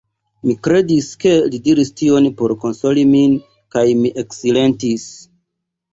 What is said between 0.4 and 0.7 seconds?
Mi